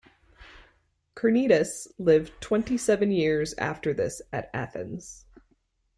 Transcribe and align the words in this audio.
Carneades 1.13 1.87
lived 1.99 2.31
twenty-seven 2.41 3.11
years 3.11 3.53
after 3.59 3.93
this 3.93 4.19
at 4.33 4.49
Athens. 4.51 5.27